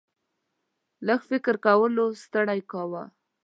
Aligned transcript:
لږ 1.07 1.21
فکر 1.29 1.55
کولو 1.65 2.05
ستړی 2.23 2.59
کاوه. 2.71 3.03